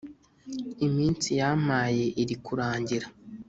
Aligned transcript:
iminsi 0.87 1.27
yampaye 1.39 2.05
iri 2.21 2.35
kurangira” 2.45 3.07